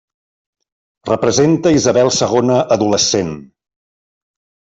[1.09, 3.31] Representa Isabel segona adolescent.